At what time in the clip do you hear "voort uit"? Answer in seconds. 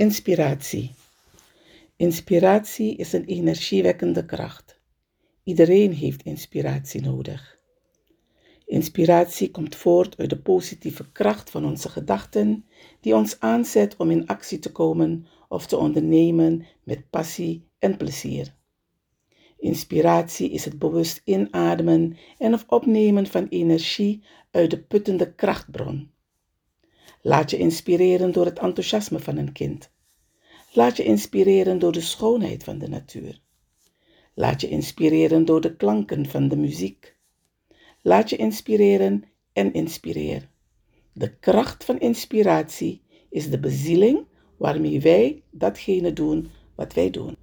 9.76-10.30